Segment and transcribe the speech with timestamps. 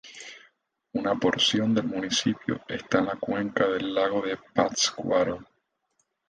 [0.95, 5.45] Una porción del municipio está en la cuenca del lago de Pátzcuaro.